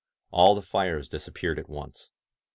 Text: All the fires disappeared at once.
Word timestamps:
All 0.31 0.55
the 0.55 0.63
fires 0.63 1.09
disappeared 1.09 1.59
at 1.59 1.69
once. 1.69 2.09